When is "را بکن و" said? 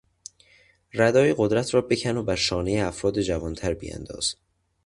1.73-2.23